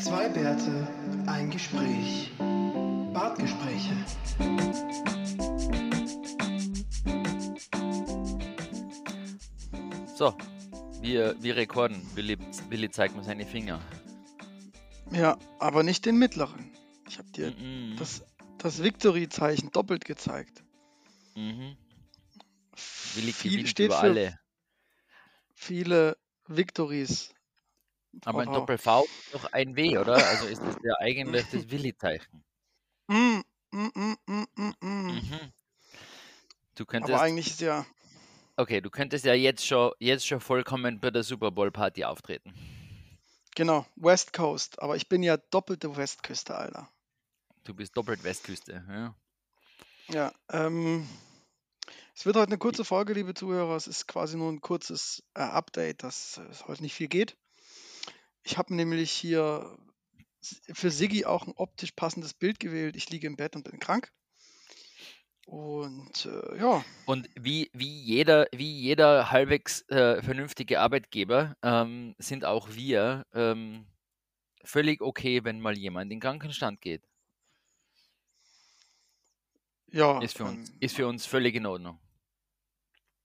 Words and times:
Zwei 0.00 0.28
Bärte, 0.28 0.88
ein 1.26 1.50
Gespräch. 1.50 2.30
Bartgespräche. 3.12 3.96
So, 10.16 10.36
wir, 11.00 11.36
wir 11.40 11.56
rekorden. 11.56 12.00
Willi, 12.14 12.36
Willi 12.68 12.90
zeigt 12.90 13.16
mir 13.16 13.22
seine 13.22 13.46
Finger. 13.46 13.80
Ja, 15.12 15.38
aber 15.58 15.82
nicht 15.82 16.04
den 16.06 16.18
mittleren. 16.18 16.70
Ich 17.08 17.18
habe 17.18 17.30
dir 17.30 17.50
Mhm. 17.52 17.96
das, 17.98 18.24
das 18.58 18.82
Victory-Zeichen 18.82 19.70
doppelt 19.70 20.04
gezeigt. 20.04 20.62
Mhm. 21.34 21.76
Willi 23.14 23.32
Viel 23.32 23.66
steht 23.66 23.86
über 23.86 23.96
für 23.96 24.02
alle. 24.02 24.38
viele 25.54 26.16
Victories. 26.46 27.30
Aber 28.24 28.42
ein. 28.42 28.52
Doppel-V 28.52 29.04
ist 29.04 29.34
doch 29.34 29.52
ein 29.52 29.76
W, 29.76 29.98
oder? 29.98 30.16
Also 30.16 30.46
ist 30.46 30.62
das 30.62 30.76
ja 30.82 30.94
eigentlich 31.00 31.46
das 31.50 31.70
Willi-Zeichen. 31.70 32.44
Mm, 33.08 33.40
mm, 33.70 33.90
mm, 33.94 34.16
mm, 34.26 34.44
mm, 34.56 34.74
mm. 34.80 35.06
Mhm. 35.06 35.52
Du 36.74 36.84
Aber 36.84 36.86
könntest, 36.86 37.18
eigentlich 37.20 37.46
ist 37.48 37.60
ja, 37.60 37.84
okay, 38.56 38.80
du 38.80 38.90
könntest 38.90 39.24
ja 39.24 39.34
jetzt 39.34 39.66
schon, 39.66 39.92
jetzt 39.98 40.26
schon 40.26 40.40
vollkommen 40.40 41.00
bei 41.00 41.10
der 41.10 41.22
Super 41.22 41.50
Bowl 41.50 41.70
Party 41.70 42.04
auftreten. 42.04 42.54
genau, 43.54 43.86
West 43.96 44.32
Coast. 44.32 44.80
Aber 44.80 44.96
ich 44.96 45.08
bin 45.08 45.22
ja 45.22 45.36
doppelte 45.36 45.96
Westküste, 45.96 46.54
Alter. 46.56 46.88
Du 47.64 47.74
bist 47.74 47.96
doppelt 47.96 48.22
Westküste. 48.24 48.84
Ja. 48.88 49.14
Ja, 50.10 50.32
ähm, 50.50 51.06
es 52.14 52.24
wird 52.24 52.36
heute 52.36 52.48
eine 52.48 52.58
kurze 52.58 52.84
Folge, 52.84 53.12
liebe 53.12 53.34
Zuhörer. 53.34 53.76
Es 53.76 53.86
ist 53.86 54.08
quasi 54.08 54.36
nur 54.36 54.50
ein 54.50 54.60
kurzes 54.60 55.22
äh, 55.34 55.40
Update, 55.40 56.02
dass 56.02 56.40
es 56.50 56.66
heute 56.66 56.82
nicht 56.82 56.94
viel 56.94 57.08
geht. 57.08 57.36
Ich 58.42 58.58
habe 58.58 58.74
nämlich 58.74 59.12
hier 59.12 59.78
für 60.72 60.90
Siggi 60.90 61.24
auch 61.24 61.46
ein 61.46 61.52
optisch 61.56 61.92
passendes 61.92 62.34
Bild 62.34 62.58
gewählt. 62.60 62.96
Ich 62.96 63.10
liege 63.10 63.26
im 63.26 63.36
Bett 63.36 63.54
und 63.56 63.64
bin 63.64 63.78
krank. 63.78 64.12
Und 65.46 66.26
äh, 66.26 66.58
ja, 66.58 66.84
Und 67.06 67.28
wie, 67.34 67.70
wie, 67.72 68.02
jeder, 68.02 68.46
wie 68.52 68.70
jeder 68.70 69.30
halbwegs 69.30 69.82
äh, 69.88 70.22
vernünftige 70.22 70.80
Arbeitgeber 70.80 71.56
ähm, 71.62 72.14
sind 72.18 72.44
auch 72.44 72.68
wir 72.74 73.26
ähm, 73.32 73.86
völlig 74.64 75.00
okay, 75.02 75.44
wenn 75.44 75.60
mal 75.60 75.76
jemand 75.78 76.04
in 76.06 76.10
den 76.10 76.20
Krankenstand 76.20 76.80
geht. 76.80 77.02
ja, 79.92 80.20
Ist 80.20 80.36
für 80.36 80.44
uns, 80.44 80.70
ähm, 80.70 80.76
ist 80.80 80.94
für 80.96 81.06
uns 81.08 81.26
völlig 81.26 81.54
in 81.56 81.66
Ordnung. 81.66 81.98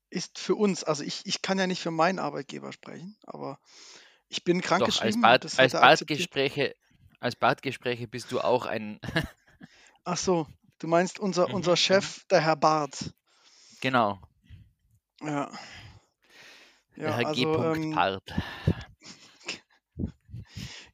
ist 0.09 0.37
für 0.39 0.55
uns, 0.55 0.83
also 0.83 1.03
ich, 1.03 1.25
ich 1.25 1.41
kann 1.41 1.57
ja 1.59 1.67
nicht 1.67 1.81
für 1.81 1.91
meinen 1.91 2.19
Arbeitgeber 2.19 2.71
sprechen, 2.71 3.17
aber 3.23 3.59
ich 4.33 4.43
bin 4.43 4.61
Doch, 4.61 5.01
als, 5.01 5.21
Bad, 5.21 5.59
als. 5.59 5.73
Badgespräche, 5.73 6.75
als 7.19 7.35
Badgespräche 7.35 8.07
bist 8.07 8.31
du 8.31 8.41
auch 8.41 8.65
ein, 8.65 8.99
Ach 10.05 10.17
so, 10.17 10.47
du 10.79 10.87
meinst 10.87 11.19
unser, 11.19 11.47
Mhm, 11.47 11.53
unser 11.53 11.71
mhm. 11.71 11.77
Chef, 11.77 12.25
der 12.31 12.41
Herr 12.41 12.55
Barth. 12.55 13.13
genau, 13.79 14.19
Ja, 15.21 15.51
der 16.97 17.09
ja, 17.09 17.17
Herr 17.17 17.33
G. 17.33 17.45
also 17.45 17.73
ähm, 17.75 17.91
Part. 17.91 18.33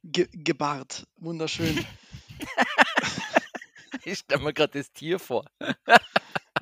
ge 0.04 0.28
gebart, 0.32 1.06
wunderschön. 1.16 1.84
Ich 4.04 4.20
stelle 4.20 4.42
mir 4.42 4.54
gerade 4.54 4.78
das 4.78 4.90
Tier 4.92 5.18
vor. 5.18 5.44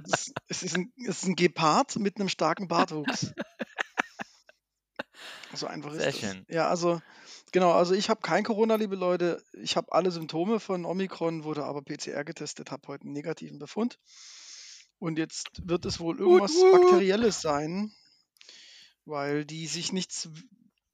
Es, 0.05 0.33
es, 0.49 0.63
ist 0.65 0.77
ein, 0.77 0.93
es 0.97 1.23
ist 1.23 1.27
ein 1.27 1.37
Gepard 1.37 1.95
mit 1.97 2.19
einem 2.19 2.29
starken 2.29 2.67
Bartwuchs. 2.67 3.33
So 5.59 5.67
einfach 5.67 5.93
ist 5.93 5.99
Sehr 5.99 6.13
das. 6.13 6.21
schön. 6.21 6.47
Ja, 6.49 6.69
also 6.69 7.01
genau, 7.53 7.73
also 7.73 7.95
ich 7.95 8.09
habe 8.09 8.21
kein 8.21 8.45
Corona, 8.45 8.77
liebe 8.77 8.97
Leute. 8.97 9.43
Ich 9.53 9.77
habe 9.77 9.93
alle 9.93 10.11
Symptome 10.11 10.61
von 10.61 10.85
Omikron, 10.85 11.45
wurde 11.45 11.65
aber 11.65 11.83
PCR 11.83 12.25
getestet, 12.25 12.71
habe 12.71 12.87
heute 12.89 13.05
einen 13.05 13.13
negativen 13.13 13.59
Befund. 13.59 13.99
Und 14.99 15.19
jetzt 15.19 15.49
wird 15.69 15.85
es 15.85 16.01
wohl 16.01 16.19
irgendwas 16.19 16.53
wut. 16.55 16.73
Bakterielles 16.73 17.41
sein, 17.41 17.93
weil 19.05 19.45
die 19.45 19.67
sich 19.67 19.93
nichts 19.93 20.29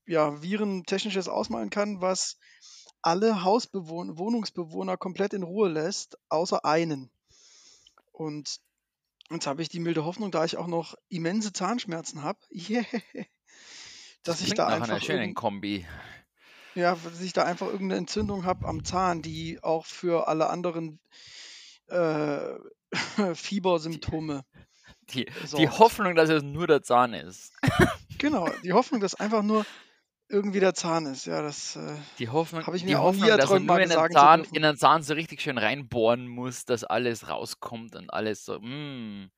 ja, 0.06 0.42
Virentechnisches 0.42 1.28
ausmalen 1.28 1.70
kann, 1.70 2.00
was 2.00 2.38
alle 3.02 3.44
Hausbewohner, 3.44 4.18
Wohnungsbewohner 4.18 4.96
komplett 4.96 5.34
in 5.34 5.42
Ruhe 5.42 5.68
lässt, 5.68 6.18
außer 6.28 6.64
einen. 6.64 7.10
Und 8.12 8.60
jetzt 9.30 9.46
habe 9.46 9.62
ich 9.62 9.68
die 9.68 9.80
milde 9.80 10.04
Hoffnung, 10.04 10.30
da 10.30 10.44
ich 10.44 10.56
auch 10.56 10.66
noch 10.66 10.94
immense 11.08 11.52
Zahnschmerzen 11.52 12.22
habe, 12.22 12.38
yeah, 12.50 12.84
Das 13.14 13.26
dass 14.24 14.40
ich 14.40 14.54
da 14.54 14.66
nach 14.66 14.76
einer 14.76 14.94
einfach 14.94 15.02
schönen 15.02 15.34
Kombi. 15.34 15.86
ja, 16.74 16.96
dass 16.96 17.20
ich 17.20 17.32
da 17.32 17.44
einfach 17.44 17.66
irgendeine 17.66 17.98
Entzündung 17.98 18.44
habe 18.44 18.66
am 18.66 18.84
Zahn, 18.84 19.22
die 19.22 19.58
auch 19.62 19.86
für 19.86 20.28
alle 20.28 20.48
anderen 20.50 20.98
äh, 21.88 22.54
Fiebersymptome 23.34 24.44
Die, 25.10 25.26
die 25.26 25.46
sorgt. 25.46 25.78
Hoffnung, 25.78 26.14
dass 26.14 26.30
es 26.30 26.42
nur 26.42 26.66
der 26.66 26.82
Zahn 26.82 27.14
ist. 27.14 27.52
Genau, 28.18 28.48
die 28.62 28.72
Hoffnung, 28.72 29.00
dass 29.00 29.16
einfach 29.16 29.42
nur 29.42 29.66
irgendwie 30.30 30.60
der 30.60 30.72
Zahn 30.72 31.04
ist. 31.04 31.26
Ja, 31.26 31.42
das 31.42 31.76
äh, 31.76 31.94
Die 32.18 32.28
Hoffnung, 32.30 32.66
habe 32.66 32.76
ich 32.76 32.84
die 32.84 32.90
mir 32.90 33.00
auch 33.00 33.12
nie 33.12 33.20
Hoffnung, 33.20 33.36
dass 33.36 33.50
erträumt, 33.50 33.66
man 33.66 33.76
nur 33.76 33.82
in 33.84 33.90
den, 33.90 34.10
Zahn, 34.12 34.44
in 34.52 34.62
den 34.62 34.76
Zahn 34.76 35.02
so 35.02 35.12
richtig 35.14 35.42
schön 35.42 35.58
reinbohren 35.58 36.28
muss, 36.28 36.64
dass 36.64 36.84
alles 36.84 37.28
rauskommt 37.28 37.96
und 37.96 38.10
alles 38.10 38.44
so, 38.44 38.58
mm, 38.60 39.30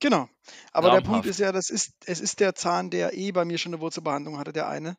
Genau. 0.00 0.28
Aber 0.72 0.90
der 0.90 1.00
Punkt 1.00 1.26
traumhaft. 1.26 1.26
ist 1.26 1.38
ja, 1.38 1.52
das 1.52 1.70
ist, 1.70 1.92
es 2.06 2.20
ist 2.20 2.40
der 2.40 2.54
Zahn, 2.54 2.90
der 2.90 3.14
eh 3.14 3.32
bei 3.32 3.44
mir 3.44 3.58
schon 3.58 3.72
eine 3.74 3.80
Wurzelbehandlung 3.80 4.38
hatte, 4.38 4.52
der 4.52 4.68
eine. 4.68 4.96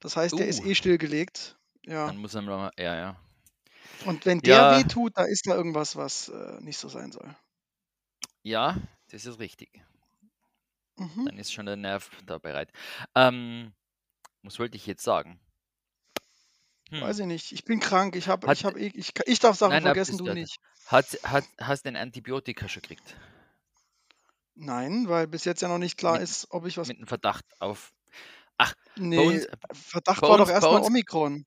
Das 0.00 0.16
heißt, 0.16 0.38
der 0.38 0.48
ist 0.48 0.60
Uh, 0.60 0.64
eh 0.64 0.74
stillgelegt. 0.74 1.58
Ja. 1.86 2.06
dann 2.06 2.16
muss 2.18 2.34
man 2.34 2.44
mal, 2.46 2.70
ja, 2.78 2.96
ja. 2.96 3.16
Und 3.98 4.24
wenn 4.24 4.40
der 4.40 4.68
Ja, 4.68 4.70
weh 4.70 4.84
tut, 4.84 5.16
da 5.18 5.24
ist 5.24 5.46
da 5.48 5.54
irgendwas, 5.56 5.96
was 5.96 6.28
äh, 6.28 6.60
nicht 6.60 6.78
so 6.78 6.88
sein 6.88 7.10
soll. 7.10 7.34
ja, 8.42 8.76
das 9.10 9.26
ist 9.26 9.38
richtig. 9.40 9.70
Mhm. 10.98 11.24
Dann 11.24 11.38
ist 11.38 11.52
schon 11.52 11.66
der 11.66 11.76
Nerv 11.76 12.10
da 12.24 12.38
bereit. 12.38 12.70
Ähm, 13.14 13.74
was 14.42 14.58
wollte 14.58 14.76
ich 14.76 14.86
jetzt 14.86 15.04
sagen? 15.04 15.40
Weiß 16.98 17.18
Hm. 17.18 17.20
ich 17.20 17.26
nicht. 17.26 17.52
Ich 17.52 17.64
bin 17.64 17.78
krank. 17.80 18.16
Ich 18.16 18.26
habe, 18.28 18.48
ich 18.48 18.64
habe, 18.64 18.80
eh, 18.80 18.90
ich, 18.94 19.12
ich 19.26 19.38
darf 19.38 19.56
Sachen 19.56 19.80
nein, 19.80 19.80
vergessen, 19.80 20.16
du 20.18 20.28
du, 20.28 20.28
nicht. 20.28 20.58
hat, 20.86 21.18
hat, 21.24 21.44
hast 21.58 21.84
du 21.84 21.88
ein 21.90 21.96
Antibiotika 21.96 22.68
schon 22.68 22.82
gekriegt? 22.82 23.16
Nein, 24.56 25.08
weil 25.08 25.26
bis 25.28 25.44
jetzt 25.44 25.62
ja 25.62 25.68
noch 25.68 25.78
nicht 25.78 25.96
klar 25.96 26.18
Mit, 26.18 26.22
ist, 26.22 26.46
ob 26.50 26.66
ich 26.66 26.76
was. 26.76 26.88
mit 26.88 26.96
einem 26.98 27.06
Verdacht 27.06 27.44
auf. 27.60 27.92
Ach, 28.58 28.74
Nee, 28.96 29.18
uns, 29.18 29.46
Verdacht 29.72 30.20
bei 30.20 30.28
war 30.28 30.38
doch 30.38 30.48
uns, 30.48 30.58
bei 30.58 30.68
erstmal 30.68 30.80
Omikron. 30.82 31.44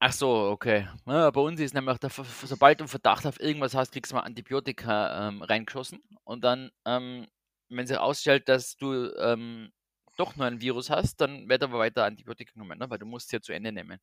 ach 0.00 0.12
so, 0.12 0.28
okay. 0.50 0.88
Ja, 1.06 1.30
bei 1.30 1.40
uns 1.40 1.60
ist 1.60 1.74
nämlich, 1.74 1.98
der, 1.98 2.10
sobald 2.44 2.80
du 2.80 2.86
Verdacht 2.88 3.26
auf 3.26 3.40
irgendwas 3.40 3.74
hast, 3.74 3.92
kriegst 3.92 4.12
du 4.12 4.16
mal 4.16 4.22
Antibiotika 4.22 5.28
ähm, 5.28 5.42
reingeschossen. 5.42 6.00
Und 6.24 6.44
dann, 6.44 6.70
ähm, 6.84 7.26
wenn 7.68 7.86
sich 7.86 7.98
ausstellt, 7.98 8.48
dass 8.48 8.76
du 8.76 9.12
ähm, 9.18 9.70
doch 10.16 10.36
nur 10.36 10.46
ein 10.46 10.60
Virus 10.60 10.90
hast, 10.90 11.20
dann 11.20 11.48
wird 11.48 11.62
aber 11.62 11.78
weiter 11.78 12.04
Antibiotika 12.04 12.52
genommen, 12.52 12.78
ne? 12.78 12.90
weil 12.90 12.98
du 12.98 13.06
musst 13.06 13.26
es 13.26 13.32
ja 13.32 13.40
zu 13.40 13.52
Ende 13.52 13.72
nehmen. 13.72 13.98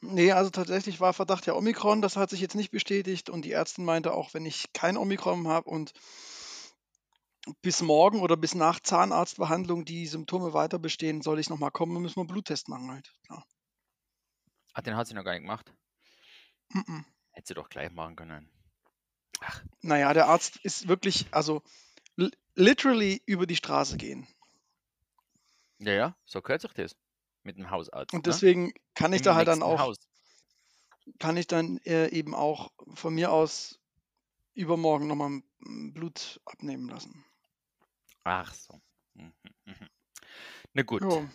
Nee, 0.00 0.32
also 0.32 0.50
tatsächlich 0.50 1.00
war 1.00 1.12
Verdacht 1.14 1.46
ja 1.46 1.54
Omikron. 1.54 2.02
Das 2.02 2.16
hat 2.16 2.30
sich 2.30 2.40
jetzt 2.40 2.54
nicht 2.54 2.70
bestätigt. 2.70 3.30
Und 3.30 3.44
die 3.44 3.52
Ärztin 3.52 3.84
meinte 3.84 4.12
auch, 4.12 4.34
wenn 4.34 4.46
ich 4.46 4.72
kein 4.72 4.96
Omikron 4.96 5.48
habe 5.48 5.68
und 5.70 5.92
bis 7.62 7.82
morgen 7.82 8.20
oder 8.20 8.36
bis 8.36 8.54
nach 8.54 8.80
Zahnarztbehandlung 8.80 9.84
die 9.84 10.06
Symptome 10.06 10.52
weiter 10.52 10.78
bestehen, 10.78 11.22
soll 11.22 11.38
ich 11.38 11.48
nochmal 11.50 11.70
kommen 11.70 11.96
und 11.96 12.02
müssen 12.02 12.16
wir 12.16 12.22
einen 12.22 12.28
Bluttest 12.28 12.68
machen 12.68 12.90
halt. 12.90 13.12
Klar. 13.26 13.46
Ah, 14.74 14.82
den 14.82 14.96
hat 14.96 15.06
sie 15.06 15.14
noch 15.14 15.24
gar 15.24 15.32
nicht 15.32 15.42
gemacht. 15.42 15.72
Mhm. 16.70 17.04
Hätte 17.32 17.48
sie 17.48 17.54
doch 17.54 17.68
gleich 17.68 17.90
machen 17.92 18.16
können. 18.16 18.50
Ach, 19.40 19.62
Naja, 19.82 20.12
der 20.14 20.26
Arzt 20.28 20.56
ist 20.64 20.88
wirklich, 20.88 21.26
also 21.30 21.62
li- 22.16 22.30
literally 22.54 23.22
über 23.26 23.46
die 23.46 23.56
Straße 23.56 23.96
gehen. 23.96 24.26
ja, 25.78 25.92
ja, 25.92 26.16
so 26.24 26.40
gehört 26.42 26.62
sich 26.62 26.72
das 26.72 26.96
mit 27.42 27.56
dem 27.56 27.70
Hausarzt, 27.70 28.12
Und 28.12 28.26
ne? 28.26 28.32
deswegen 28.32 28.72
kann 28.94 29.12
ich 29.12 29.20
Im 29.20 29.24
da 29.24 29.34
halt 29.34 29.48
dann 29.48 29.62
auch, 29.62 29.78
Haus. 29.78 29.96
kann 31.18 31.36
ich 31.36 31.46
dann 31.46 31.78
äh, 31.84 32.08
eben 32.08 32.34
auch 32.34 32.72
von 32.94 33.14
mir 33.14 33.30
aus 33.30 33.78
übermorgen 34.54 35.06
nochmal 35.06 35.42
Blut 35.58 36.40
abnehmen 36.46 36.88
lassen. 36.88 37.24
Ach 38.26 38.52
so. 38.52 38.80
Mhm, 39.14 39.32
mhm. 39.66 39.88
Na 40.74 40.82
gut. 40.82 41.02
Jo. 41.02 41.28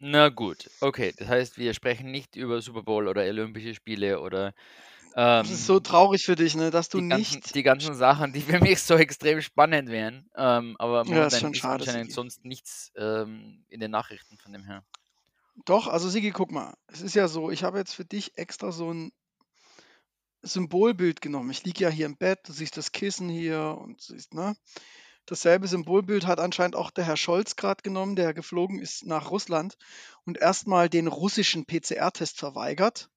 Na 0.00 0.28
gut. 0.30 0.70
Okay, 0.80 1.12
das 1.16 1.28
heißt, 1.28 1.58
wir 1.58 1.74
sprechen 1.74 2.10
nicht 2.10 2.36
über 2.36 2.62
Super 2.62 2.82
Bowl 2.82 3.06
oder 3.06 3.22
Olympische 3.22 3.74
Spiele 3.74 4.20
oder 4.20 4.54
Das 5.14 5.50
ist 5.50 5.66
so 5.66 5.76
ähm, 5.76 5.82
traurig 5.82 6.24
für 6.24 6.36
dich, 6.36 6.54
ne, 6.56 6.70
dass 6.70 6.88
du 6.88 7.00
die 7.00 7.08
ganzen, 7.08 7.34
nicht. 7.34 7.54
die 7.54 7.62
ganzen 7.62 7.94
Sachen, 7.94 8.32
die 8.32 8.40
für 8.56 8.60
mich 8.60 8.80
so 8.82 8.94
extrem 8.96 9.42
spannend 9.42 9.90
wären. 9.90 10.30
Ähm, 10.36 10.76
aber 10.78 11.04
Ja, 11.06 11.26
ist 11.26 11.38
schon 11.40 11.52
ist 11.52 11.58
schade, 11.58 11.84
anscheinend 11.84 12.12
sonst 12.12 12.44
nichts 12.46 12.92
ähm, 12.96 13.64
in 13.68 13.80
den 13.80 13.90
Nachrichten 13.90 14.38
von 14.38 14.52
dem 14.52 14.64
her. 14.64 14.84
Doch, 15.66 15.86
also 15.88 16.08
Sigi, 16.08 16.30
guck 16.30 16.50
mal. 16.50 16.74
Es 16.86 17.02
ist 17.02 17.14
ja 17.14 17.28
so, 17.28 17.50
ich 17.50 17.62
habe 17.62 17.78
jetzt 17.78 17.94
für 17.94 18.04
dich 18.06 18.38
extra 18.38 18.72
so 18.72 18.92
ein 18.92 19.12
Symbolbild 20.42 21.20
genommen. 21.20 21.50
Ich 21.50 21.64
liege 21.64 21.84
ja 21.84 21.90
hier 21.90 22.06
im 22.06 22.16
Bett, 22.16 22.40
du 22.48 22.52
siehst 22.52 22.76
das 22.76 22.92
Kissen 22.92 23.28
hier 23.28 23.76
und 23.80 24.00
siehst, 24.00 24.34
ne? 24.34 24.56
Dasselbe 25.30 25.68
Symbolbild 25.68 26.26
hat 26.26 26.40
anscheinend 26.40 26.76
auch 26.76 26.90
der 26.90 27.04
Herr 27.04 27.16
Scholz 27.16 27.56
gerade 27.56 27.82
genommen, 27.82 28.16
der 28.16 28.34
geflogen 28.34 28.78
ist 28.80 29.04
nach 29.06 29.30
Russland 29.30 29.76
und 30.24 30.38
erstmal 30.38 30.88
den 30.88 31.06
russischen 31.06 31.66
PCR-Test 31.66 32.38
verweigert 32.38 33.10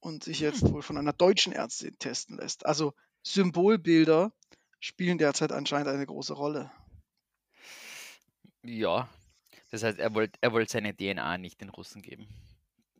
und 0.00 0.24
sich 0.24 0.40
jetzt 0.40 0.62
Hm. 0.62 0.72
wohl 0.72 0.82
von 0.82 0.98
einer 0.98 1.12
deutschen 1.12 1.52
Ärztin 1.52 1.98
testen 1.98 2.36
lässt. 2.38 2.66
Also 2.66 2.92
Symbolbilder 3.22 4.32
spielen 4.80 5.18
derzeit 5.18 5.52
anscheinend 5.52 5.88
eine 5.88 6.06
große 6.06 6.34
Rolle. 6.34 6.70
Ja. 8.64 9.08
Das 9.70 9.82
heißt, 9.82 9.98
er 9.98 10.14
wollte 10.14 10.38
er 10.40 10.52
wollt 10.52 10.68
seine 10.68 10.94
DNA 10.94 11.38
nicht 11.38 11.60
den 11.60 11.70
Russen 11.70 12.02
geben. 12.02 12.26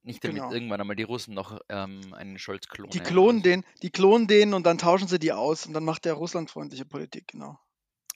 Nicht 0.04 0.24
damit 0.24 0.42
Genau. 0.42 0.52
irgendwann 0.52 0.80
einmal 0.80 0.96
die 0.96 1.02
Russen 1.04 1.34
noch 1.34 1.60
ähm, 1.68 2.14
einen 2.14 2.38
Scholz 2.38 2.66
klonen. 2.68 2.90
Die 2.90 3.00
klonen 3.00 3.42
den, 3.42 3.64
die 3.82 3.90
klonen 3.90 4.26
den 4.26 4.54
und 4.54 4.64
dann 4.64 4.78
tauschen 4.78 5.06
sie 5.06 5.18
die 5.18 5.32
aus 5.32 5.66
und 5.66 5.74
dann 5.74 5.84
macht 5.84 6.04
der 6.04 6.14
russlandfreundliche 6.14 6.84
Politik, 6.84 7.28
genau. 7.28 7.58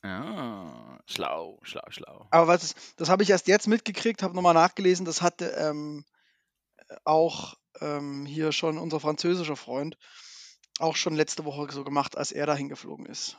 Ah, 0.06 1.00
schlau, 1.06 1.58
schlau, 1.62 1.85
schlau. 1.88 2.26
Aber 2.31 2.47
was 2.49 2.64
ist, 2.64 2.76
das 2.97 3.08
habe 3.08 3.23
ich 3.23 3.31
erst 3.31 3.49
jetzt 3.49 3.67
mitgekriegt, 3.67 4.23
habe 4.23 4.35
nochmal 4.35 4.55
nachgelesen, 4.55 5.05
das 5.05 5.23
hatte 5.23 5.47
ähm, 5.58 6.05
auch 7.05 7.55
ähm, 7.81 8.26
hier 8.26 8.53
schon 8.53 8.79
unser 8.79 9.00
französischer 9.00 9.56
Freund 9.56 9.99
auch 10.79 10.97
schon 10.97 11.14
letzte 11.14 11.44
Woche 11.44 11.70
so 11.73 11.85
gemacht, 11.85 12.17
als 12.17 12.32
er 12.32 12.47
dahin 12.47 12.69
geflogen 12.69 13.06
ist. 13.06 13.37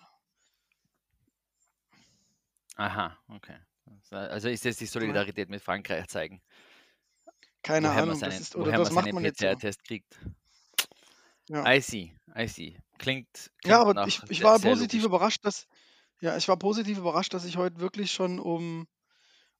Aha, 2.75 3.17
okay. 3.29 3.57
Also 4.11 4.49
ist 4.49 4.65
jetzt 4.65 4.81
die 4.81 4.85
Solidarität 4.85 5.49
mit 5.49 5.61
Frankreich 5.61 6.07
zeigen. 6.07 6.41
Keine 7.63 7.89
woher 7.89 8.03
Ahnung, 8.03 8.15
seinen, 8.15 8.31
das 8.31 8.39
ist, 8.39 8.55
woher 8.55 8.67
oder 8.75 8.77
das 8.85 8.91
man 8.91 9.03
macht 9.03 9.13
man 9.13 9.23
jetzt 9.23 9.39
so. 9.39 9.45
PCR-Test 9.47 9.83
kriegt. 9.83 10.19
Ja. 11.49 11.71
I 11.71 11.81
see, 11.81 12.15
I 12.35 12.47
see. 12.47 12.77
Klingt, 12.97 13.27
klingt 13.61 13.65
Ja, 13.65 13.81
aber 13.81 14.07
ich, 14.07 14.21
ich 14.29 14.43
war 14.43 14.59
positiv 14.59 15.03
logisch. 15.03 15.05
überrascht, 15.05 15.45
dass, 15.45 15.67
ja, 16.21 16.37
ich 16.37 16.47
war 16.47 16.57
positiv 16.57 16.97
überrascht, 16.97 17.33
dass 17.33 17.45
ich 17.45 17.57
heute 17.57 17.79
wirklich 17.79 18.11
schon 18.11 18.39
um, 18.39 18.87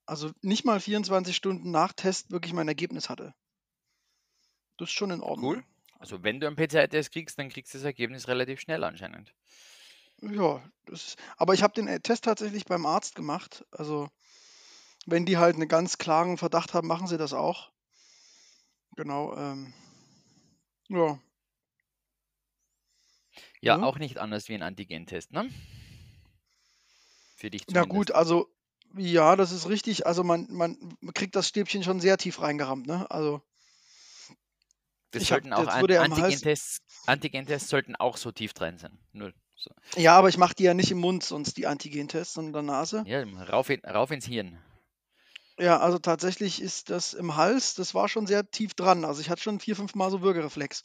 also 0.06 0.30
nicht 0.42 0.64
mal 0.64 0.80
24 0.80 1.34
Stunden 1.36 1.70
nach 1.70 1.92
Test 1.92 2.30
wirklich 2.30 2.52
mein 2.52 2.68
Ergebnis 2.68 3.08
hatte. 3.08 3.34
Das 4.76 4.88
ist 4.88 4.94
schon 4.94 5.10
in 5.10 5.20
Ordnung. 5.20 5.56
Cool. 5.56 5.64
Also 5.98 6.22
wenn 6.22 6.38
du 6.40 6.46
einen 6.46 6.56
PCR-Test 6.56 7.10
kriegst, 7.12 7.38
dann 7.38 7.48
kriegst 7.48 7.74
du 7.74 7.78
das 7.78 7.84
Ergebnis 7.84 8.28
relativ 8.28 8.60
schnell 8.60 8.84
anscheinend. 8.84 9.34
Ja, 10.20 10.62
das 10.86 11.08
ist, 11.08 11.18
aber 11.36 11.54
ich 11.54 11.62
habe 11.62 11.74
den 11.74 11.86
äh, 11.88 12.00
Test 12.00 12.24
tatsächlich 12.24 12.64
beim 12.64 12.86
Arzt 12.86 13.14
gemacht. 13.14 13.64
Also, 13.70 14.08
wenn 15.06 15.26
die 15.26 15.36
halt 15.38 15.56
einen 15.56 15.68
ganz 15.68 15.98
klaren 15.98 16.38
Verdacht 16.38 16.74
haben, 16.74 16.88
machen 16.88 17.06
sie 17.06 17.18
das 17.18 17.32
auch. 17.32 17.70
Genau. 18.96 19.36
Ähm, 19.36 19.72
ja. 20.88 21.20
Ja, 23.60 23.76
Ja. 23.78 23.82
auch 23.82 23.98
nicht 23.98 24.18
anders 24.18 24.48
wie 24.48 24.54
ein 24.54 24.62
Antigentest, 24.62 25.32
ne? 25.32 25.48
Für 27.38 27.50
dich 27.50 27.62
Na 27.68 27.82
zumindest. 27.82 27.90
gut, 27.90 28.10
also, 28.10 28.48
ja, 28.96 29.36
das 29.36 29.52
ist 29.52 29.68
richtig. 29.68 30.06
Also, 30.08 30.24
man, 30.24 30.48
man 30.50 30.76
kriegt 31.14 31.36
das 31.36 31.46
Stäbchen 31.46 31.84
schon 31.84 32.00
sehr 32.00 32.18
tief 32.18 32.42
reingerammt, 32.42 32.88
ne? 32.88 33.08
Also, 33.12 33.42
Das 35.12 35.22
ich 35.22 35.30
hab, 35.30 35.42
sollten 35.42 35.52
auch 35.52 35.60
jetzt 35.60 35.68
An 35.68 35.88
ja. 35.88 36.02
Antigentests, 36.02 36.78
Antigentests 37.06 37.68
sollten 37.68 37.94
auch 37.94 38.16
so 38.16 38.32
tief 38.32 38.54
drin 38.54 38.78
sein. 38.78 38.98
Null. 39.12 39.32
So. 39.54 39.70
Ja, 39.94 40.18
aber 40.18 40.28
ich 40.28 40.36
mache 40.36 40.56
die 40.56 40.64
ja 40.64 40.74
nicht 40.74 40.90
im 40.90 40.98
Mund, 40.98 41.22
sonst 41.22 41.56
die 41.58 41.68
Antigentests, 41.68 42.34
sondern 42.34 42.48
in 42.48 42.66
der 42.66 42.74
Nase. 42.76 43.04
Ja, 43.06 43.22
rauf, 43.44 43.70
in, 43.70 43.84
rauf 43.84 44.10
ins 44.10 44.26
Hirn. 44.26 44.58
Ja, 45.60 45.78
also 45.78 46.00
tatsächlich 46.00 46.60
ist 46.60 46.90
das 46.90 47.14
im 47.14 47.36
Hals, 47.36 47.74
das 47.76 47.94
war 47.94 48.08
schon 48.08 48.26
sehr 48.26 48.50
tief 48.50 48.74
dran. 48.74 49.04
Also, 49.04 49.20
ich 49.20 49.30
hatte 49.30 49.42
schon 49.42 49.60
vier, 49.60 49.76
fünf 49.76 49.94
Mal 49.94 50.10
so 50.10 50.22
Würgereflex. 50.22 50.82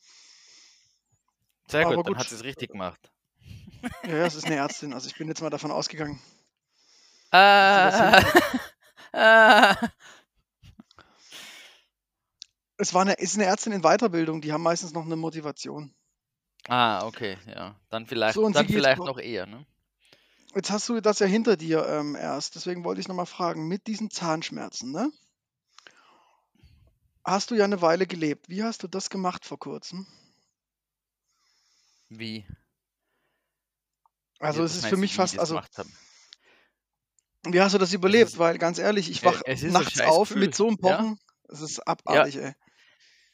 Sehr 1.68 1.88
Aber 1.88 1.96
gut, 1.96 2.06
dann 2.06 2.14
gut. 2.14 2.20
hat 2.20 2.30
sie 2.30 2.36
es 2.36 2.44
richtig 2.44 2.70
gemacht. 2.70 3.12
Ja, 4.04 4.18
ja, 4.18 4.26
es 4.26 4.36
ist 4.36 4.46
eine 4.46 4.56
Ärztin. 4.56 4.94
Also, 4.94 5.08
ich 5.08 5.16
bin 5.16 5.28
jetzt 5.28 5.42
mal 5.42 5.50
davon 5.50 5.72
ausgegangen. 5.72 6.22
Ah, 7.36 8.22
ah, 9.14 9.76
Es 12.78 12.94
war 12.94 13.02
eine, 13.02 13.14
ist 13.14 13.36
eine 13.36 13.46
Ärztin 13.46 13.74
in 13.74 13.82
Weiterbildung, 13.82 14.42
die 14.42 14.52
haben 14.54 14.62
meistens 14.64 14.94
noch 14.94 15.06
eine 15.06 15.16
Motivation. 15.16 15.94
ah, 16.68 17.06
okay, 17.06 17.38
ja. 17.48 17.76
Dann 17.90 18.06
vielleicht, 18.06 18.36
So, 18.36 18.48
dann 18.50 18.68
vielleicht 18.68 19.00
noch- 19.00 19.18
eher, 19.20 19.46
ne? 19.48 19.66
Jetzt 20.56 20.70
hast 20.70 20.88
du 20.90 21.02
das 21.02 21.18
ja 21.18 21.26
hinter 21.26 21.58
dir 21.58 21.88
ähm, 21.88 22.16
erst, 22.16 22.54
deswegen 22.56 22.84
wollte 22.84 23.02
ich 23.02 23.08
nochmal 23.08 23.26
fragen, 23.26 23.68
mit 23.68 23.88
diesen 23.88 24.12
Zahnschmerzen, 24.12 24.92
ne? 24.92 25.12
Hast 27.26 27.50
du 27.50 27.56
ja 27.56 27.64
eine 27.64 27.82
Weile 27.82 28.06
gelebt. 28.06 28.50
Wie 28.50 28.62
hast 28.64 28.84
du 28.84 28.88
das 28.88 29.10
gemacht 29.10 29.46
vor 29.46 29.58
kurzem? 29.58 30.06
Wie? 32.10 32.46
Also 34.40 34.62
Wie- 34.62 34.66
es 34.66 34.76
ist 34.76 34.86
für 34.86 34.98
mich 34.98 35.16
fast, 35.16 35.40
also? 35.40 35.60
Wie 37.48 37.62
hast 37.62 37.74
du 37.74 37.78
das 37.78 37.94
überlebt? 37.94 38.30
ist- 38.32 38.38
Weil 38.40 38.58
ganz 38.58 38.78
ehrlich, 38.80 39.10
ich 39.10 39.24
wach 39.24 39.42
ein 39.46 39.72
nachts 39.72 40.00
auf 40.02 40.34
mit 40.36 40.56
so 40.56 40.68
einem 40.68 40.78
ja. 40.82 40.98
Pochen. 40.98 41.20
Es 41.50 41.62
ist 41.62 41.80
abartig, 41.88 42.38
ey. 42.38 42.54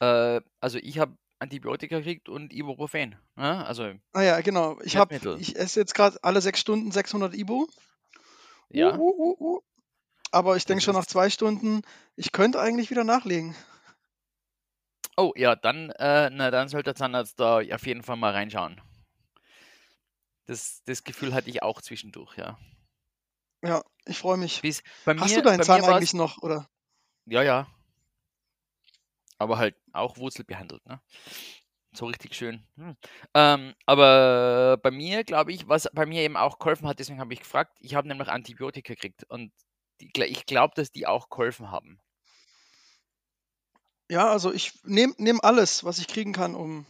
Äh, 0.00 0.40
also 0.60 0.78
ich 0.78 0.98
habe 0.98 1.16
Antibiotika 1.38 1.98
gekriegt 1.98 2.28
und 2.28 2.52
Ibuprofen. 2.52 3.16
Ne? 3.36 3.66
Also 3.66 3.92
Ah 4.12 4.22
ja, 4.22 4.40
genau. 4.40 4.78
Ich 4.82 4.92
Schmerzmittel. 4.92 5.40
ich 5.40 5.56
esse 5.56 5.80
jetzt 5.80 5.94
gerade 5.94 6.18
alle 6.22 6.40
sechs 6.40 6.60
Stunden 6.60 6.90
600 6.90 7.34
Ibu. 7.34 7.66
ja, 8.68 8.94
Uh, 8.96 9.00
uh, 9.00 9.30
uh, 9.30 9.36
uh. 9.56 9.60
Aber 10.32 10.56
ich 10.56 10.64
denke 10.64 10.82
schon 10.82 10.94
nach 10.94 11.06
zwei 11.06 11.28
Stunden, 11.30 11.82
ich 12.16 12.30
könnte 12.32 12.60
eigentlich 12.60 12.90
wieder 12.90 13.04
nachlegen. 13.04 13.54
Oh 15.16 15.32
ja, 15.34 15.56
dann, 15.56 15.90
äh, 15.90 16.30
na, 16.30 16.50
dann 16.50 16.68
sollte 16.68 16.84
der 16.84 16.94
Zahnarzt 16.94 17.40
da 17.40 17.56
auf 17.58 17.86
jeden 17.86 18.02
Fall 18.02 18.16
mal 18.16 18.32
reinschauen. 18.32 18.80
Das, 20.46 20.82
das 20.84 21.04
Gefühl 21.04 21.34
hatte 21.34 21.50
ich 21.50 21.62
auch 21.62 21.80
zwischendurch, 21.82 22.36
ja. 22.36 22.58
Ja, 23.62 23.82
ich 24.06 24.18
freue 24.18 24.36
mich. 24.36 24.62
Bei 25.04 25.14
Hast 25.16 25.30
mir, 25.30 25.42
du 25.42 25.42
deinen 25.42 25.62
Zahn 25.62 25.84
eigentlich 25.84 26.14
noch, 26.14 26.38
oder? 26.42 26.68
Ja, 27.26 27.42
ja. 27.42 27.66
Aber 29.38 29.58
halt 29.58 29.76
auch 29.92 30.16
wurzelbehandelt, 30.16 30.84
ne? 30.86 31.00
So 31.92 32.06
richtig 32.06 32.34
schön. 32.34 32.62
Hm. 32.76 32.96
Ähm, 33.34 33.74
aber 33.84 34.78
bei 34.82 34.90
mir, 34.90 35.24
glaube 35.24 35.52
ich, 35.52 35.68
was 35.68 35.88
bei 35.92 36.06
mir 36.06 36.22
eben 36.22 36.36
auch 36.36 36.58
geholfen 36.58 36.86
hat, 36.86 36.98
deswegen 36.98 37.20
habe 37.20 37.32
ich 37.32 37.40
gefragt, 37.40 37.76
ich 37.80 37.94
habe 37.94 38.06
nämlich 38.06 38.28
Antibiotika 38.28 38.94
gekriegt 38.94 39.24
und 39.28 39.52
die, 40.00 40.10
ich 40.24 40.46
glaube, 40.46 40.74
dass 40.76 40.92
die 40.92 41.06
auch 41.06 41.28
geholfen 41.30 41.70
haben. 41.70 42.00
Ja, 44.08 44.30
also 44.30 44.52
ich 44.52 44.80
nehme 44.84 45.14
nehm 45.18 45.40
alles, 45.42 45.84
was 45.84 45.98
ich 45.98 46.06
kriegen 46.06 46.32
kann, 46.32 46.54
um 46.54 46.86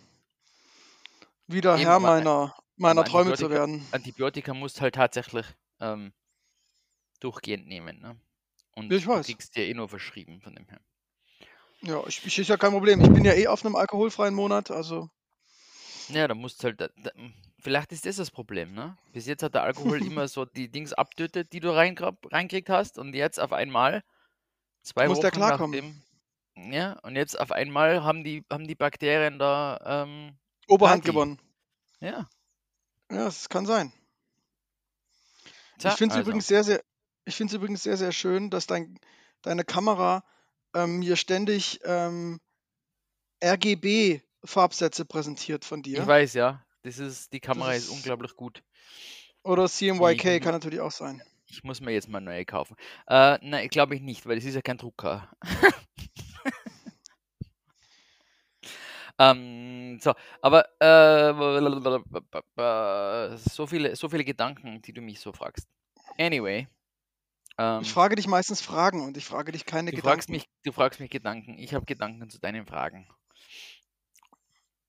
wieder 1.47 1.75
Eben, 1.75 1.83
Herr 1.83 2.01
meiner, 2.01 2.55
meiner 2.77 3.05
Träume 3.05 3.35
zu 3.35 3.51
werden. 3.51 3.87
Antibiotika 3.93 4.55
musst 4.55 4.81
halt 4.81 4.95
tatsächlich 4.95 5.47
ähm, 5.81 6.13
durchgehend 7.21 7.67
nehmen, 7.69 8.01
ne? 8.01 8.21
Und 8.75 8.97
ich 8.97 9.07
du 9.09 9.09
weiß. 9.09 9.37
kriegst 9.37 9.57
dir 9.57 9.67
eh 9.67 9.75
nur 9.75 9.89
verschrieben 9.89 10.41
von 10.41 10.55
dem 10.55 10.69
her. 10.69 10.81
Ja, 11.83 12.03
ich, 12.07 12.25
ich 12.25 12.39
ist 12.39 12.49
ja 12.49 12.57
kein 12.57 12.73
Problem. 12.73 13.01
Ich 13.03 13.13
bin 13.13 13.25
ja 13.25 13.33
eh 13.35 13.47
auf 13.47 13.65
einem 13.65 13.77
alkoholfreien 13.77 14.35
Monat, 14.35 14.71
also 14.71 15.09
Ja, 16.09 16.27
da 16.29 16.35
musst 16.35 16.63
du 16.63 16.69
halt, 16.69 16.81
da, 16.81 16.89
da, 16.97 17.11
vielleicht 17.59 17.93
ist 17.93 18.05
das 18.07 18.17
das 18.17 18.31
Problem, 18.31 18.73
ne? 18.75 18.99
Bis 19.13 19.27
jetzt 19.27 19.43
hat 19.43 19.55
der 19.55 19.63
Alkohol 19.63 20.03
immer 20.05 20.29
so 20.29 20.45
die 20.45 20.71
Dings 20.71 20.93
abtötet, 20.93 21.53
die 21.53 21.61
du 21.61 21.71
reinkriegt 21.75 22.69
hast 22.69 22.99
und 22.99 23.15
jetzt 23.15 23.39
auf 23.41 23.53
einmal, 23.53 24.03
zwei 24.83 25.09
Muss 25.09 25.21
der 25.21 25.31
Wochen 25.33 25.45
klarkommen. 25.45 25.79
nachdem, 25.79 26.03
ja, 26.57 26.99
und 27.01 27.17
jetzt 27.17 27.39
auf 27.41 27.53
einmal 27.53 28.05
haben 28.05 28.25
die, 28.25 28.45
haben 28.51 28.67
die 28.69 28.77
Bakterien 28.77 29.39
da, 29.39 29.79
ähm, 30.05 30.39
Oberhand 30.69 31.05
Party. 31.05 31.05
gewonnen. 31.05 31.39
ja, 32.01 32.29
Ja, 33.11 33.25
das 33.27 33.49
kann 33.49 33.67
sein. 33.67 33.93
tja, 35.79 35.91
ich 35.91 35.97
finde 35.97 36.15
es 36.15 36.17
also, 36.17 36.23
übrigens 36.23 36.47
sehr, 36.47 36.65
sehr, 36.65 36.83
ich 37.25 37.37
finde 37.37 37.53
es 37.53 37.57
übrigens 37.57 37.83
sehr, 37.83 37.97
sehr 37.97 38.13
schön, 38.13 38.51
dass 38.51 38.67
dein, 38.67 38.99
deine 39.43 39.65
Kamera 39.65 40.25
ähm, 40.75 40.99
mir 41.01 41.17
ständig 41.17 41.81
ähm, 41.85 42.41
RGB-Farbsätze 43.43 45.05
präsentiert 45.05 45.65
von 45.65 45.81
ich 45.81 45.85
dir. 45.95 46.07
weiß, 46.07 46.35
ja, 46.35 46.65
das 46.83 46.99
ist, 46.99 47.33
die 47.33 47.41
Kamera 47.41 47.75
ist 47.75 47.85
ist- 47.85 47.91
unglaublich 47.91 48.35
gut. 48.37 48.63
Oder 49.43 49.65
Ich- 49.65 49.73
CMYK 49.73 50.41
kann 50.43 50.53
natürlich 50.53 50.81
auch 50.81 50.91
sein. 50.93 51.23
Ich 51.47 51.65
muss 51.65 51.81
mir 51.81 51.91
jetzt 51.93 52.09
mal 52.09 52.21
neue 52.21 52.45
kaufen. 52.45 52.77
Äh, 53.09 53.39
nein, 53.43 53.69
glaube 53.69 53.97
ich 53.97 54.01
nicht, 54.03 54.25
weil 54.27 54.37
das 54.37 54.45
ist 54.45 54.55
ja 54.55 54.63
kein 54.63 54.79
Drucker. 54.79 55.29
ähm, 59.19 59.99
so, 60.01 60.13
aber 60.41 60.65
äh, 60.81 61.33
so 63.37 63.67
viele, 63.67 63.97
so 63.97 64.09
viele 64.09 64.25
Gedanken, 64.25 64.81
die 64.83 64.93
du 64.93 65.01
mich 65.01 65.19
so 65.21 65.33
fragst. 65.33 65.67
Anyway. 66.19 66.69
Ähm, 67.61 67.83
Ich 67.83 67.93
frage 67.93 68.17
dich 68.17 68.27
meistens 68.27 68.63
Fragen 68.63 69.03
und 69.05 69.19
ich 69.19 69.27
frage 69.27 69.53
dich 69.53 69.67
keine 69.67 69.91
du 69.91 69.97
Gedanken. 69.97 70.09
fragst 70.17 70.29
mich, 70.31 70.49
du 70.65 70.73
fragst 70.73 70.99
mich 70.99 71.11
Gedanken. 71.11 71.59
Ich 71.59 71.75
habe 71.75 71.85
Gedanken 71.85 72.31
zu 72.31 72.39
deinen 72.41 72.65
Fragen. 72.65 73.07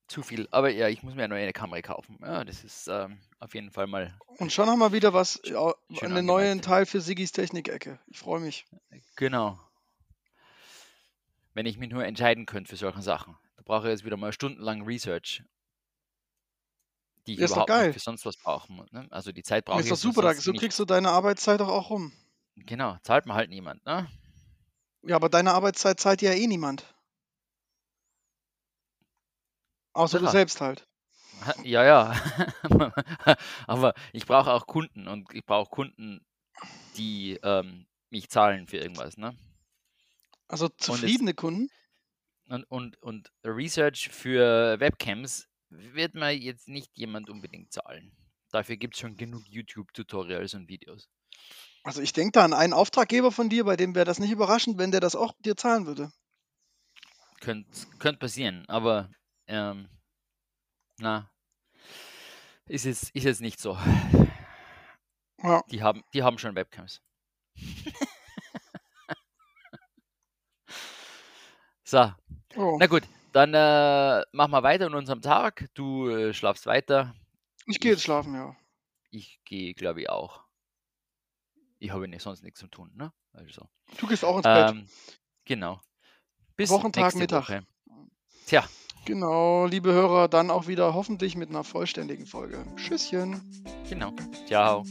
Zu 0.08 0.24
viel. 0.24 0.48
Aber 0.52 0.70
ja, 0.70 0.88
ich 0.88 1.04
muss 1.04 1.14
mir 1.16 1.24
eine 1.24 1.34
neue 1.34 1.52
Kamera 1.52 1.82
kaufen. 1.82 2.18
Ja, 2.22 2.46
das 2.46 2.64
ist 2.64 2.88
ähm, 2.88 3.20
auf 3.40 3.54
jeden 3.56 3.72
Fall 3.72 3.88
mal 3.88 4.18
Und 4.38 4.54
schon 4.54 4.70
haben 4.70 4.80
wir 4.80 4.94
wieder 4.94 5.14
was, 5.14 5.42
ja, 5.44 5.74
einen 6.02 6.26
neuen. 6.26 6.62
Teil 6.62 6.86
für 6.86 7.02
Sigis 7.02 7.34
Technik-Ecke. 7.34 8.00
Ich 8.08 8.20
freue 8.20 8.40
mich. 8.40 8.66
Genau. 9.18 9.60
Wenn 11.54 11.66
ich 11.66 11.78
mich 11.78 11.90
nur 11.90 12.06
entscheiden 12.06 12.46
könnte 12.46 12.70
für 12.70 12.78
solche 12.78 13.02
Sachen. 13.02 13.38
Da 13.58 13.64
brauche 13.66 13.88
ich 13.88 13.92
jetzt 13.92 14.06
wieder 14.06 14.16
mal 14.18 14.32
stundenlang 14.32 14.84
Research. 14.84 15.44
die 17.28 17.34
ich 17.34 17.40
ist 17.40 17.52
doch 17.52 17.56
überhaupt 17.68 17.70
nicht 17.70 17.80
geil. 17.80 17.94
für 17.94 18.00
sonst 18.00 18.26
was 18.26 18.38
brauchen 18.38 18.76
muss. 18.78 18.92
Ne? 18.92 19.08
Also 19.12 19.32
die 19.34 19.44
Zeit 19.44 19.66
brauche 19.66 19.80
Ist 19.80 19.86
ich 19.86 19.90
doch 19.90 19.96
jetzt 19.98 20.02
für 20.04 20.14
super, 20.14 20.34
so 20.34 20.54
kriegst 20.54 20.80
du 20.80 20.86
deine 20.86 21.10
Arbeitszeit 21.10 21.60
doch 21.60 21.68
auch 21.70 21.90
rum. 21.90 22.12
Genau, 22.66 22.98
zahlt 23.04 23.26
mir 23.26 23.34
halt 23.34 23.50
niemand. 23.50 23.86
Ne? 23.86 24.08
Ja, 25.04 25.16
aber 25.16 25.30
deine 25.30 25.54
Arbeitszeit 25.54 26.00
zahlt 26.00 26.22
ja 26.22 26.32
eh 26.32 26.48
niemand. 26.48 26.94
Außer 29.94 30.20
du 30.20 30.26
Ja. 30.26 30.32
selbst 30.32 30.62
halt. 30.62 30.88
Ja, 31.66 31.84
ja. 31.84 32.16
Aber 33.68 33.94
ich 34.14 34.26
brauche 34.28 34.52
auch 34.52 34.68
Kunden 34.68 35.08
und 35.08 35.34
ich 35.34 35.44
brauche 35.44 35.70
Kunden, 35.72 36.24
die 36.98 37.40
ähm, 37.42 37.88
mich 38.12 38.30
zahlen 38.30 38.68
für 38.68 38.78
irgendwas. 38.78 39.18
Ne? 39.18 39.36
Also 40.48 40.66
jetzt- 40.68 40.84
zufriedene 40.84 41.34
Kunden. 41.34 41.70
Und, 42.50 42.66
und, 42.66 43.02
und 43.02 43.32
Research 43.44 44.10
für 44.10 44.80
Webcams 44.80 45.48
wird 45.70 46.14
mir 46.16 46.32
jetzt 46.32 46.68
nicht 46.68 46.96
jemand 46.98 47.30
unbedingt 47.30 47.72
zahlen. 47.72 48.12
Dafür 48.52 48.76
gibt 48.76 48.94
es 48.96 49.00
schon 49.00 49.16
genug 49.16 49.48
YouTube-Tutorials 49.48 50.54
und 50.54 50.68
Videos. 50.68 51.10
Also 51.84 52.02
ich 52.02 52.14
denke 52.14 52.34
da 52.34 52.44
an 52.46 52.54
einen 52.54 52.74
Auftraggeber 52.74 53.32
von 53.32 53.50
dir, 53.50 53.64
bei 53.66 53.76
dem 53.76 53.96
wäre 53.96 54.06
das 54.06 54.20
nicht 54.20 54.32
überraschend, 54.32 54.78
wenn 54.78 54.92
der 54.92 55.00
das 55.00 55.16
auch 55.16 55.34
dir 55.40 55.58
zahlen 55.58 55.88
würde. 55.88 56.12
Könnte 57.40 57.70
könnt 57.98 58.20
passieren, 58.20 58.66
aber 58.68 59.10
ähm, 59.48 59.90
na, 61.00 61.32
ist 62.68 62.86
jetzt, 62.86 63.10
ist 63.16 63.24
jetzt 63.24 63.42
nicht 63.42 63.60
so. 63.60 63.78
Ja. 65.44 65.64
Die 65.72 65.82
haben, 65.82 66.04
die 66.14 66.22
haben 66.22 66.38
schon 66.38 66.54
Webcams. 66.56 67.02
so, 71.84 72.12
Oh. 72.56 72.78
na 72.80 72.86
gut, 72.88 73.04
dann 73.32 73.54
äh, 73.54 74.24
machen 74.34 74.52
wir 74.52 74.62
weiter 74.64 74.88
in 74.88 74.94
unserem 74.94 75.22
Tag. 75.22 75.70
Du 75.74 76.10
äh, 76.10 76.34
schlafst 76.34 76.66
weiter. 76.66 77.16
Ich 77.66 77.80
gehe 77.80 77.92
jetzt 77.94 78.04
schlafen, 78.04 78.36
ja. 78.36 78.56
Ich 79.10 79.40
gehe, 79.46 79.74
glaube 79.74 80.02
ich, 80.02 80.10
auch. 80.10 80.44
Ich 81.82 81.90
habe 81.92 82.08
nicht, 82.08 82.22
sonst 82.22 82.44
nichts 82.44 82.60
zu 82.60 82.68
tun, 82.68 82.92
ne? 82.96 83.12
Also, 83.34 83.68
Du 83.98 84.06
gehst 84.08 84.24
auch 84.24 84.38
ins 84.38 84.44
Bett. 84.44 84.70
ähm, 84.70 84.88
genau. 85.46 85.82
Bis 86.56 86.70
Wochentag, 86.70 87.16
Mittag. 87.16 87.44
Woche. 87.50 87.66
Tja, 88.46 88.64
Genau, 89.06 89.66
liebe 89.66 89.92
Hörer, 89.92 90.28
dann 90.28 90.52
auch 90.52 90.68
wieder 90.68 90.94
hoffentlich 90.94 91.36
mit 91.36 91.50
einer 91.50 91.64
vollständigen 91.64 92.28
Folge. 92.28 92.64
Tschüsschen. 92.76 93.42
genau. 93.90 94.14
Ciao. 94.46 94.86